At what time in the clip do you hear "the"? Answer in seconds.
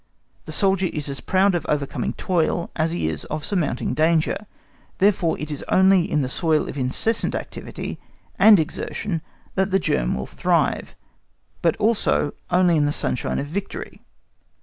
0.45-0.51, 6.23-6.27, 9.69-9.77, 12.87-12.91